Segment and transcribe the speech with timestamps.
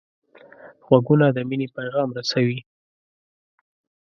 [0.85, 2.59] غوږونه د مینې پیغام رسوي